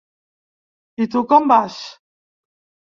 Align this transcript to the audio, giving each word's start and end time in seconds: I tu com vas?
I 1.05 1.09
tu 1.17 1.23
com 1.35 1.49
vas? 1.55 1.81